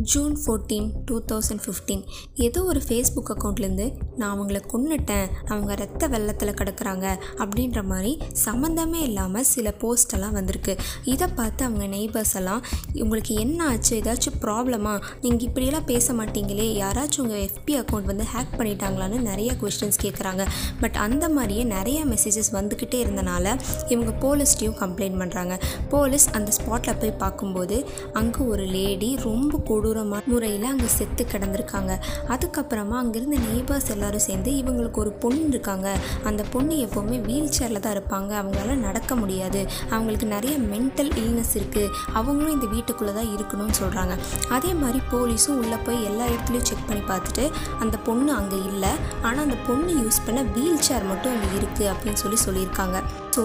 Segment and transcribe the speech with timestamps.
[0.00, 2.02] June fourteen two thousand fifteen
[2.34, 5.26] ஏதோ ஒரு Facebook அக்கௌண்ட்லேருந்து நான் அவங்கள கொன்னுட்டேன்.
[5.46, 10.76] அவங்க ரத்த வெள்ளத்தில் கிடக்குறாங்க அப்படின்ற மாதிரி சம்மந்தமே இல்லாமல் சில போஸ்டெல்லாம் வந்திருக்கு.
[11.04, 13.96] இதை பார்த்து அவங்க நெய்பர்ஸ் எல்லாம் உங்களுக்கு என்ன ஆச்சு?
[13.96, 16.66] ஏதாச்சும் ப்ராப்ளமா நீங்கள் இப்படியெல்லாம் பேச மாட்டீங்களே?
[16.82, 20.46] யாராச்சும் உங்கள் எஃபி அக்கௌண்ட் வந்து ஹேக் பண்ணிட்டாங்களான்னு நிறைய கொஸ்டின்ஸ் கேட்குறாங்க
[20.80, 23.46] பட் அந்த மாதிரியே நிறைய மெசேஜஸ் வந்துக்கிட்டே இருந்தனால
[23.88, 30.66] இவங்க போலீஸ்டையும் கம்ப்ளைண்ட் பண்ணுறாங்க போலீஸ் அந்த ஸ்பாட்டில் போய் பார்க்கும்போது அங்கே ஒரு லேடி ரொம்ப கொடூரமான முறையில்
[30.70, 31.92] அங்கே செத்து கிடந்திருக்காங்க.
[32.34, 35.88] அதுக்கப்புறமா அங்கேருந்து நேபர்ஸ் எல்லாரும் சேர்ந்து இவங்களுக்கு ஒரு பொண்ணு இருக்காங்க.
[36.28, 38.30] அந்த பொண்ணு எப்போவுமே வீல் சேரில் தான் இருப்பாங்க.
[38.40, 39.60] அவங்களால நடக்க முடியாது.
[39.94, 41.90] அவங்களுக்கு நிறைய மென்டல் இல்னஸ் இருக்குது
[42.20, 44.16] அவங்களும் இந்த வீட்டுக்குள்ளே தான் இருக்கணும்னு சொல்கிறாங்க
[44.56, 47.46] அதே மாதிரி போலீஸும் உள்ளே போய் எல்லா இடத்துலையும் செக் பண்ணி பார்த்துட்டு
[47.84, 48.92] அந்த பொண்ணு அங்கே இல்லை.
[49.26, 52.98] ஆனால் அந்த பொண்ணு யூஸ் பண்ண வீல் சேர் மட்டும் அங்கே இருக்குது அப்படின்னு சொல்லி சொல்லியிருக்காங்க.
[53.36, 53.44] ஸோ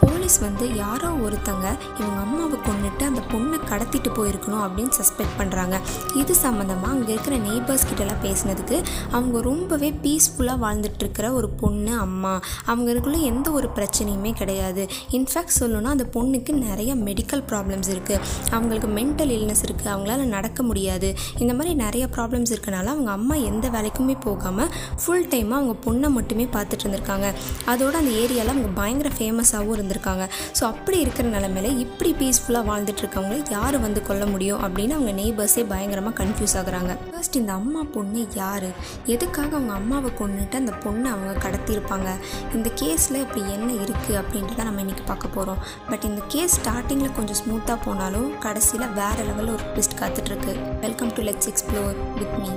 [0.00, 1.66] போலீஸ் வந்து யாரோ ஒருத்தங்க
[1.98, 5.76] இவங்க அம்மாவை கொண்டுட்டு அந்த பொண்ணை கடத்திட்டு போயிருக்கணும் அப்படின்னு சஸ்பெக்ட் பண்ணுறாங்க
[6.16, 12.40] இது சம்மந்தமாக அங்கே இருக்கிற நெய்பர்ஸ் கிட்டலாம் பேசினதுக்கு அவங்க ரொம்பவே பீஸ்ஃபுல்லாக வாழ்ந்துட்டுருக்கிற ஒரு பொண்ணு அம்மா.
[12.66, 14.88] அவங்களுக்குள்ள எந்த ஒரு பிரச்சனையுமே கிடையாது.
[15.10, 21.14] இன்ஃபேக்ட் சொல்லணும்னா அந்த பொண்ணுக்கு நிறைய மெடிக்கல் ப்ராப்ளம்ஸ் இருக்குது அவங்களுக்கு மென்டல் இல்னஸ் இருக்குது அவங்களால நடக்க முடியாது.
[21.38, 24.70] இந்த மாதிரி நிறைய ப்ராப்ளம்ஸ் இருக்கனால அவங்க அம்மா எந்த வேலைக்குமே போகாமல்
[25.02, 27.28] ஃபுல் டைமாக அவங்க பொண்ணை மட்டுமே பார்த்துட்டு இருந்திருக்காங்க.
[27.66, 30.17] அதோட அந்த ஏரியாவில் அவங்க பயங்கர ஃபேமஸாகவும் இருந்திருக்காங்க.
[30.58, 35.64] ஸோ அப்படி இருக்கிற நிலமையில இப்படி பீஸ்ஃபுல்லாக வாழ்ந்துட்டு இருக்கவங்களை யார் வந்து கொல்ல முடியும் அப்படின்னு அவங்க நெய்பர்ஸே
[35.68, 36.96] பயங்கரமாக கன்ஃபியூஸ் ஆகுறாங்க.
[37.12, 38.68] ஃபர்ஸ்ட் இந்த அம்மா பொண்ணு யார்?
[39.04, 42.08] எதுக்காக அவங்க அம்மாவை கொண்டுட்டு அந்த பொண்ணை அவங்க கடத்தியிருப்பாங்க?
[42.54, 45.58] இந்த கேஸில் இப்படி என்ன இருக்குது அப்படின்றத நம்ம இன்றைக்கி பார்க்க போகிறோம்
[45.88, 51.22] பட் இந்த கேஸ் ஸ்டார்டிங்கில் கொஞ்சம் ஸ்மூத்தாக போனாலும் கடைசியில் வேறு லெவலில் ஒரு ட்விஸ்ட் காத்துட்ருக்கு welcome to
[51.22, 52.50] let's explore with me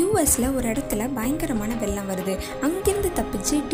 [0.00, 2.38] யூஎஸில் ஒரு இடத்துல பயங்கரமான வெள்ளம் வருது.
[2.62, 3.67] அங்கேருந்து தப்பிச்சு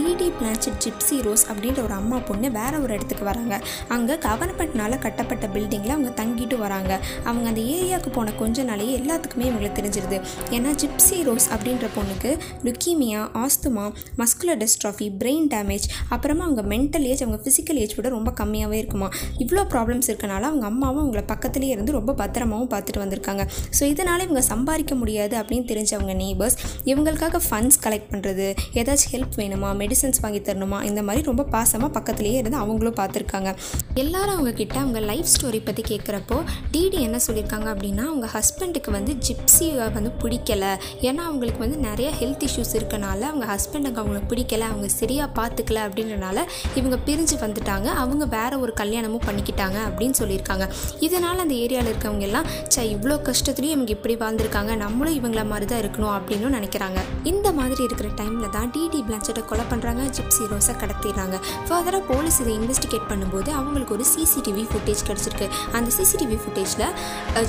[0.54, 3.60] டிடி ஜிப்சி ரோஸ் அப்படின்ற ஒரு அம்மா பொண்ணு வேற ஒரு இடத்துக்கு வராங்க.
[3.88, 7.00] அங்கே கவர்மெண்ட்னால கட்டப்பட்ட பில்டிங்கில் அவங்க தங்கிட்டு வராங்க.
[7.24, 10.20] அவங்க அந்த ஏரியாவுக்கு போன கொஞ்ச நாளையே எல்லாத்துக்குமே இவங்களுக்கு தெரிஞ்சிருது.
[10.50, 17.22] ஏன்னா ஜிப்சி ரோஸ் அப்படின்ற பொண்ணுக்கு leukaemia asthma muscular dystrophy brain damage அப்புறமா அவங்க மென்டல் ஏஜ்
[17.22, 19.08] அவங்க ஃபிசிக்கல் ஏஜ் விட ரொம்ப கம்மியாகவே இருக்குமா.
[19.38, 23.46] இவ்வளோ ப்ராப்ளம்ஸ் இருக்கனால அவங்க அம்மாவும் அவங்கள பக்கத்துலேயே இருந்து ரொம்ப பத்திரமாவும் பார்த்துட்டு வந்திருக்காங்க.
[23.80, 29.70] ஸோ இதனால் இவங்க சம்பாதிக்க முடியாது அப்படின்னு தெரிஞ்சவங்க நேபர்ஸ் இவங்களுக்காக ஃபண்ட்ஸ் கலெக்ட் பண்ணுறது ஏதாச்சும் ஹெல்ப் வேணுமா?
[29.82, 30.80] மெடிசன்ஸ் வாங்கி தரணுமா?
[30.90, 33.50] இந்த மாதிரி ரொம்ப பாசமாக பக்கத்துலேயே இருந்து அவங்களும் பார்த்துருக்காங்க.
[33.94, 36.38] எல்லாரும் அவங்கக்கிட்ட அவங்க லைஃப் ஸ்டோரி பற்றி கேட்குறப்போ
[36.72, 40.64] டிடி என்ன சொல்லியிருக்காங்க அப்படின்னா அவங்க ஹஸ்பண்டுக்கு வந்து ஜிப்ஸியை வந்து பிடிக்கல.
[41.08, 46.38] ஏன்னா அவங்களுக்கு வந்து நிறைய ஹெல்த் இஷ்யூஸ் இருக்கனால அவங்க ஹஸ்பண்டுக்கு அவங்களுக்கு பிடிக்கல அவங்க சரியாக பார்த்துக்கல அப்படின்றனால
[46.74, 47.88] இவங்க பிரிஞ்சு வந்துட்டாங்க.
[48.02, 50.66] அவங்க வேற ஒரு கல்யாணமும் பண்ணிக்கிட்டாங்க அப்படின்னு சொல்லியிருக்காங்க.
[51.06, 54.72] இதனால் அந்த ஏரியாவில் இருக்கவங்க எல்லாம் சே இவ்வளோ கஷ்டத்துலையும் இவங்க இப்படி வாழ்ந்துருக்காங்க.
[54.84, 57.00] நம்மளும் இவங்கள மாதிரி தான் இருக்கணும் அப்படின்னு நினைக்கிறாங்க.
[57.32, 60.02] இந்த மாதிரி இருக்கிற டைமில் தான் டிடி பிளான்ச்சட்டை கொலை பண்ணுறாங்க
[60.34, 61.36] ஜிப்சி ஹீரோஸை கடத்திடுறாங்க.
[61.66, 65.46] ஃபர்தராக போலீஸ் இதை இன்வெஸ்டிகேட் பண்ணும்போது அவங்களுக்கு ஒரு சிசிடிவி ஃபுட்டேஜ் கிடச்சிருக்கு.
[65.76, 66.86] அந்த சிசிடிவி ஃபுட்டேஜில்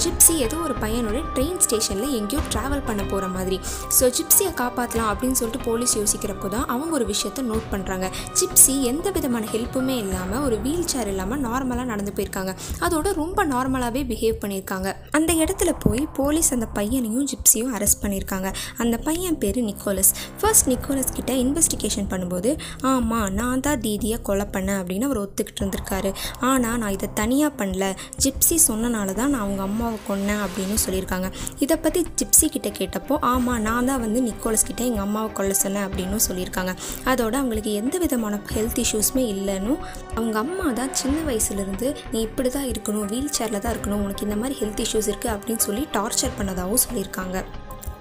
[0.03, 3.57] ஜிப்சி ஏதோ ஒரு பையனோட ட்ரெயின் ஸ்டேஷனில் எங்கேயோ ட்ராவல் பண்ண போகிற மாதிரி.
[3.97, 8.09] ஸோ ஜிப்சியை காப்பாற்றலாம் அப்படின்னு சொல்லிட்டு போலீஸ் யோசிக்கிறப்போ தான் அவங்க ஒரு விஷயத்த நோட் பண்ணுறாங்க
[8.39, 12.53] ஜிப்சி எந்த விதமான ஹெல்ப்புமே இல்லாமல் ஒரு வீல் சேர் இல்லாமல் நார்மலாக நடந்து போயிருக்காங்க.
[12.87, 14.87] அதோட ரொம்ப நார்மலாகவே பிஹேவ் பண்ணியிருக்காங்க.
[15.19, 18.51] அந்த இடத்துல போய் போலீஸ் அந்த பையனையும் ஜிப்சியும் அரெஸ்ட் பண்ணியிருக்காங்க.
[18.83, 22.49] அந்த பையன் பேர் நிக்கோலஸ் ஃபர்ஸ்ட் நிக்கோலஸ் கிட்ட இன்வெஸ்டிகேஷன் பண்ணும்போது
[22.91, 26.11] ஆமாம் நான் தான் தீதியை கொலை பண்ணேன் அப்படின்னு அவர் ஒத்துக்கிட்டு இருந்திருக்காரு.
[26.49, 27.85] ஆனால் நான் இதை தனியாக பண்ணல.
[28.23, 31.29] ஜிப்ஸி சொன்னனால தான் நான் அவங்க அம்மாவை கொன்னேன் அப்படின்னு சொல்லியிருக்காங்க.
[31.65, 35.85] இதை பற்றி ஜிப்ஸி கிட்ட கேட்டப்போ ஆமாம் நான் தான் வந்து நிக்கோலஸ் கிட்டே எங்கள் அம்மாவை கொல்ல சொன்னேன்
[35.87, 36.73] அப்படின்னு சொல்லியிருக்காங்க.
[37.13, 39.75] அதோட அவங்களுக்கு எந்த விதமான ஹெல்த் இஷ்யூஸுமே இல்லைன்னு
[40.17, 44.39] அவங்க அம்மா தான் சின்ன வயசுலேருந்து நீ இப்படி தான் இருக்கணும் வீல் சேரில் தான் இருக்கணும் உனக்கு இந்த
[44.41, 47.43] மாதிரி ஹெல்த் இஷ்யூஸ் இருக்குது அப்படின்னு சொல்லி டார்ச்சர் பண்ணதாகவும் சொல்லியிருக்காங்க.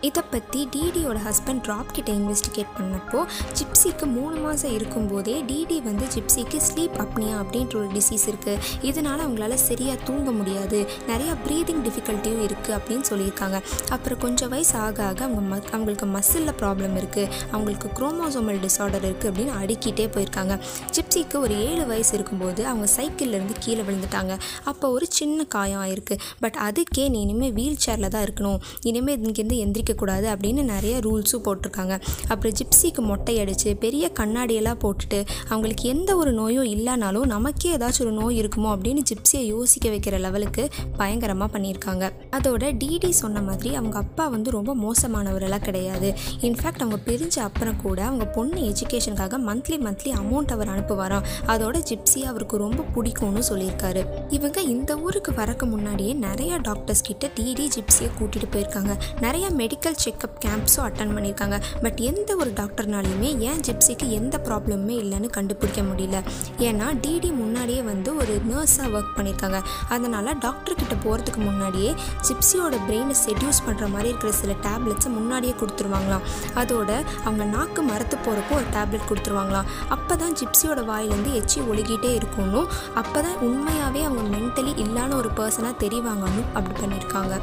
[0.07, 3.21] இதை பற்றி டிடியோட ஹஸ்பண்ட் ட்ராப் கிட்ட இன்வெஸ்டிகேட் பண்ணப்போ
[3.59, 9.55] ஜிப்சிக்கு மூணு மாதம் இருக்கும்போதே டிடி வந்து ஜிப்சிக்கு ஸ்லீப் அப்னியா அப்படின்ற ஒரு டிசீஸ் இருக்குது இதனால் அவங்களால
[9.69, 10.79] சரியாக தூங்க முடியாது.
[11.11, 13.59] நிறையா ப்ரீதிங் டிஃபிகல்ட்டியும் இருக்குது அப்படின்னு சொல்லியிருக்காங்க.
[13.97, 19.31] அப்புறம் கொஞ்சம் வயசு ஆக ஆக அவங்க ம அவங்களுக்கு மசிலில் ப்ராப்ளம் இருக்குது அவங்களுக்கு குரோமோசோமல் டிசார்டர் இருக்குது
[19.33, 20.57] அப்படின்னு அடுக்கிட்டே போயிருக்காங்க.
[20.97, 24.33] ஜிப்சிக்கு ஒரு ஏழு வயசு இருக்கும்போது அவங்க சைக்கிள்லேருந்து கீழே விழுந்துட்டாங்க.
[24.73, 26.19] அப்போ ஒரு சின்ன காயம் ஆயிருக்கு.
[26.45, 28.61] பட் அதுக்கே நீ இனிமேல் வீல் சேரில் தான் இருக்கணும்.
[28.91, 32.01] இனிமேல் இங்கேருந்து எந்திரிக்க கூடாது அப்படின்னு நிறைய ரூல்ஸும் போட்டிருக்காங்க.
[32.29, 38.13] அப்புறம் ஜிப்சிக்கு மொட்டை அடித்து பெரிய கண்ணாடியெல்லாம் போட்டுட்டு அவங்களுக்கு எந்த ஒரு நோயும் இல்லைனாலும் நமக்கே ஏதாச்சும் ஒரு
[38.13, 42.05] நோய் இருக்குமோ அப்படின்னு ஜிப்சியை யோசிக்க வைக்கிற லெவலுக்கு பயங்கரமாக பண்ணியிருக்காங்க.
[42.31, 46.15] அதோட டிடி சொன்ன மாதிரி அவங்க அப்பா வந்து ரொம்ப மோசமானவரெல்லாம் கிடையாது.
[46.41, 51.25] இன்ஃபேக்ட் அவங்க பிரிஞ்ச அப்புறம் கூட அவங்க பொண்ணு எஜுகேஷனுக்காக மந்த்லி மந்த்லி அமௌண்ட் அவர் அனுப்புவாராம்.
[51.47, 54.05] அதோட ஜிப்சி அவருக்கு ரொம்ப பிடிக்கும்னு சொல்லியிருக்காரு.
[54.31, 58.93] இவங்க இந்த ஊருக்கு வரக்கு முன்னாடியே நிறைய டாக்டர்ஸ் கிட்ட டிடி ஜிப்சியை கூட்டிகிட்டு போயிருக்காங்க.
[59.21, 61.57] நிறைய மெடி மெடிக்கல் செக்கப் கேம்ப்ஸும் அட்டன் பண்ணியிருக்காங்க.
[61.85, 66.19] பட் எந்த ஒரு டாக்டர்னாலையுமே ஏன் ஜிப்சிக்கு எந்த ப்ராப்ளமுமே இல்லைன்னு கண்டுபிடிக்க முடியல.
[66.67, 69.61] ஏன்னா டிடி முன்னாடியே வந்து ஒரு நர்ஸாக ஒர்க் பண்ணியிருக்காங்க.
[69.95, 71.91] அதனால் டாக்டர்கிட்ட போகிறதுக்கு முன்னாடியே
[72.29, 76.25] ஜிப்சியோட பிரெயினை செட்யூஸ் பண்ணுற மாதிரி இருக்கிற சில டேப்லெட்ஸை முன்னாடியே கொடுத்துருவாங்களாம்.
[76.63, 76.91] அதோட
[77.27, 79.69] அவங்க நாக்கு மரத்து போகிறப்போ ஒரு டேப்லெட் கொடுத்துருவாங்களாம்.
[79.97, 82.71] அப்போ தான் ஜிப்சியோட வாயிலேருந்து எச்சி ஒழுகிட்டே இருக்கணும்
[83.03, 87.35] அப்போ தான் உண்மையாகவே அவங்க மென்டலி இல்லாத ஒரு பர்சனாக தெரிவாங்கன்னு அப்படி பண்ணியிருக்காங்க.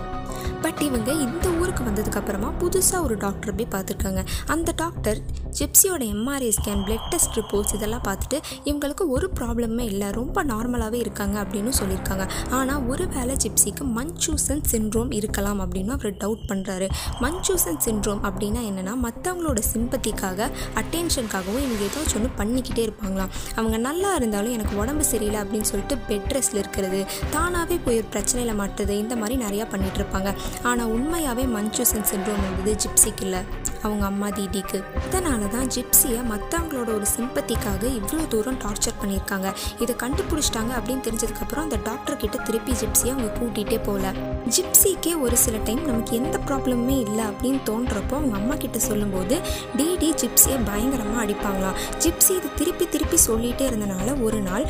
[0.62, 4.24] பட் இவங்க இந்த ஊருக்கு வந்ததுக்கப்புறமா புதுசாக ஒரு டாக்டர் போய் பார்த்துருக்காங்க.
[4.48, 5.20] அந்த doctor
[5.60, 8.38] ஜிப்சியோட MRI scan blood test reports இதெல்லாம் பார்த்துட்டு
[8.70, 10.10] இவங்களுக்கு ஒரு ப்ராப்ளமே இல்லை.
[10.20, 12.26] ரொம்ப நார்மலாகவே இருக்காங்க அப்படின்னு சொல்லியிருக்காங்க.
[12.50, 16.88] ஆனால் ஒரு வேளை ஜிப்சிக்கு மன்சூசன் சின்ட்ரோம் இருக்கலாம் அப்படின்னு அவர் டவுட் பண்ணுறாரு
[17.24, 20.50] மன்சூசன் சின்ட்ரோம் அப்படின்னா என்னென்னா மற்றவங்களோட சிம்பத்திக்காக
[20.82, 23.32] அட்டென்ஷனுக்காகவும் இவங்க ஏதாச்சும் ஒன்று பண்ணிக்கிட்டே இருப்பாங்களாம்.
[23.56, 27.00] அவங்க நல்லா இருந்தாலும் எனக்கு உடம்பு சரியில்லை அப்படின்னு சொல்லிட்டு பெட் ரெஸ்ட்டில் இருக்கிறது
[27.36, 30.31] தானாகவே போய் ஒரு பிரச்சனையில் மாட்டுறது இந்த மாதிரி நிறையா பண்ணிகிட்ருப்பாங்க
[30.64, 33.44] ஆனால் உண்மையாகவே மன்சூசன் சின்ட்ரோம் இருந்தது ஜிப்சிக்கு இல்லை.
[33.86, 34.80] அவங்க அம்மா தீடிக்கு.
[35.08, 39.48] இதனால தான் ஜிப்சியை மற்றவங்களோட ஒரு சிம்பத்திக்காக இவ்வளோ தூரம் டார்ச்சர் பண்ணியிருக்காங்க.
[39.84, 44.14] இதை கண்டுபிடிச்சிட்டாங்க அப்படின்னு தெரிஞ்சதுக்கப்புறம் அந்த டாக்டர் கிட்ட திருப்பி ஜிப்சியை அவங்க கூட்டிகிட்டே போகல
[44.56, 49.36] ஜிப்சிக்கே ஒரு சில டைம் நமக்கு எந்த ப்ராப்ளமுமே இல்லை அப்படின்னு தோன்றப்போ அவங்க அம்மா கிட்ட சொல்லும்போது
[49.78, 54.66] டிடி ஜிப்சியை பயங்கரமாக அடிப்பாங்களாம் ஜிப்சி இது திருப்பி திருப்பி சொல்லிகிட்டே இருந்தனால ஒரு நாள்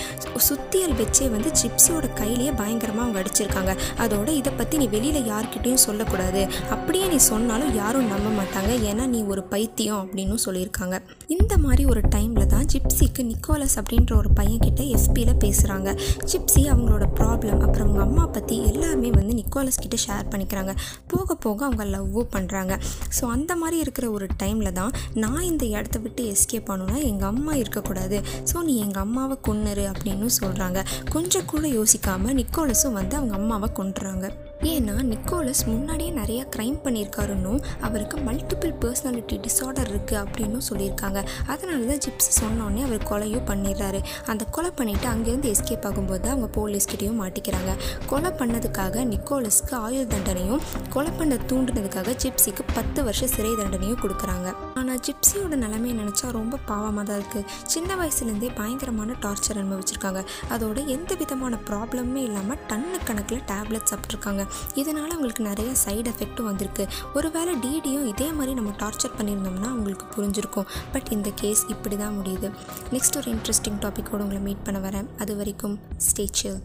[0.50, 3.74] சுத்தியல் வச்சே வந்து ஜிப்சியோட கையிலேயே பயங்கரமாக அவங்க அடிச்சிருக்காங்க.
[4.04, 6.42] அதோட இதை பற்றி நீ வெளியில் யார்கிட்டையும் சொல்லக்கூடாது.
[6.76, 8.72] அப்படியே நீ சொன்னாலும் யாரும் நம்ப மாட்டாங்க.
[8.90, 10.96] ஏன்னா நீ ஒரு பைத்தியம் அப்படின்னு சொல்லியிருக்காங்க.
[11.36, 15.90] இந்த மாதிரி ஒரு டைமில் தான் ஜிப்சிக்கு நிக்கோலஸ் அப்படின்ற ஒரு பையன் கிட்ட எஃபியில் பேசுகிறாங்க
[16.32, 20.74] ஜிப்சி அவங்களோட ப்ராப்ளம் அப்புறம் அவங்க அம்மா பற்றி எல்லாமே வந்து நிக்கோலஸ் கிட்ட ஷேர் பண்ணிக்கிறாங்க.
[21.08, 22.74] போக போக அவங்க லவ்வும் பண்ணுறாங்க
[23.20, 24.92] ஸோ அந்த மாதிரி இருக்கிற ஒரு டைமில் தான்
[25.24, 28.20] நான் இந்த இடத்த விட்டு எஸ்கேப் பண்ணணும்னா எங்கள் அம்மா இருக்கக்கூடாது.
[28.52, 34.28] ஸோ நீ எங்கள் அம்மாவை கொன்னுரு அப்படின்னு சொல்கிறாங்க கொஞ்சம் கூட யோசிக்காமல் நிக்கோலஸும் வந்து அவங்க அம்மாவை கொண்டுறாங்க
[34.64, 41.24] ஏன்னா நிக்கோலஸ் முன்னாடியே நிறைய க்ரைம் பண்ணியிருக்காருன்னும் அவருக்கு மல்டிபிள் பர்சனாலிட்டி டிஸார்டர் இருக்குது அப்படின்னும் சொல்லியிருக்காங்க.
[41.48, 44.02] அதனால தான் ஜிப்ஸி சொன்னோடனே அவர் கொலையும் பண்ணிடுறாரு.
[44.26, 47.74] அந்த கொலை பண்ணிவிட்டு அங்கேருந்து எஸ்கேப் ஆகும்போது அவங்க போலீஸ்கிட்டையும் மாட்டிக்கிறாங்க.
[48.06, 54.71] கொலை பண்ணதுக்காக நிக்கோலஸ்க்கு ஆயுள் தண்டனையும் கொலை பண்ண தூண்டுனதுக்காக ஜிப்சிக்கு பத்து வருஷம் சிறை தண்டனையும் கொடுக்குறாங்க.
[54.82, 60.22] ஆனால் ஜிப்ஸியோட நிலைமையை நினச்சா ரொம்ப பாவமாக தான் இருக்குது சின்ன வயசுலேருந்தே பயங்கரமான டார்ச்சர் அனுபவிச்சிருக்காங்க.
[60.54, 64.44] அதோட எந்த விதமான ப்ராப்ளமுமே இல்லாமல் டன்னு கணக்கில் டேப்லெட் சாப்பிட்ருக்காங்க
[64.82, 66.86] இதனால் அவங்களுக்கு நிறைய சைடு எஃபெக்ட்டும் வந்திருக்கு.
[67.20, 70.70] ஒருவேளை டிடியும் இதே மாதிரி நம்ம டார்ச்சர் பண்ணியிருந்தோம்னா அவங்களுக்கு புரிஞ்சிருக்கும்.
[70.96, 72.50] பட் இந்த கேஸ் இப்படி தான் முடியுது.
[72.98, 75.10] நெக்ஸ்ட் ஒரு இன்ட்ரெஸ்டிங் டாப்பிக்கோடு உங்களை மீட் பண்ண வரேன்.
[75.24, 75.78] அது வரைக்கும்
[76.10, 76.60] ஸ்டேச்சில்